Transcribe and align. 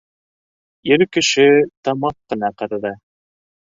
Ир 0.93 1.05
кеше 1.19 1.47
тамаҡ 1.89 2.21
ҡына 2.33 2.55
ҡырҙы. 2.63 2.99